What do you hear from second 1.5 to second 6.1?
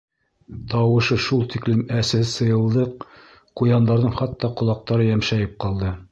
тиклем әсе сыйылдыҡ, ҡуяндарҙың хатта ҡолаҡтары йәмшәйеп ҡалды.